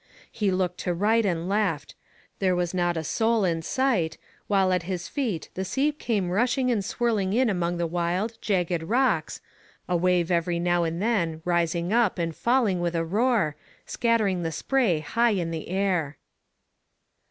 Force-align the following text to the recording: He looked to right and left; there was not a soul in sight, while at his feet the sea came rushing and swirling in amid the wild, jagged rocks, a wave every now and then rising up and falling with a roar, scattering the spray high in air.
He 0.31 0.49
looked 0.49 0.79
to 0.79 0.95
right 0.95 1.23
and 1.23 1.47
left; 1.47 1.93
there 2.39 2.55
was 2.55 2.73
not 2.73 2.97
a 2.97 3.03
soul 3.03 3.45
in 3.45 3.61
sight, 3.61 4.17
while 4.47 4.73
at 4.73 4.81
his 4.81 5.07
feet 5.07 5.49
the 5.53 5.63
sea 5.63 5.91
came 5.91 6.31
rushing 6.31 6.71
and 6.71 6.83
swirling 6.83 7.33
in 7.33 7.51
amid 7.51 7.77
the 7.77 7.85
wild, 7.85 8.35
jagged 8.41 8.81
rocks, 8.81 9.41
a 9.87 9.95
wave 9.95 10.31
every 10.31 10.57
now 10.57 10.85
and 10.85 11.03
then 11.03 11.43
rising 11.45 11.93
up 11.93 12.17
and 12.17 12.35
falling 12.35 12.79
with 12.79 12.95
a 12.95 13.05
roar, 13.05 13.55
scattering 13.85 14.41
the 14.41 14.51
spray 14.51 15.01
high 15.01 15.29
in 15.33 15.53
air. 15.53 16.17